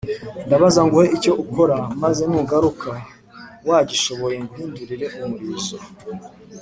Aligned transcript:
ndabanza 0.45 0.81
nguhe 0.85 1.07
icyo 1.17 1.31
ukora 1.43 1.77
maze 2.03 2.23
nugaruka 2.31 2.89
wagishoboye 3.67 4.35
nguhindurire 4.43 5.07
umurizo 5.23 5.77